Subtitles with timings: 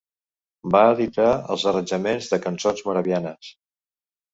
[0.75, 1.27] Va editar
[1.57, 3.57] els arranjaments de cançons moravianes.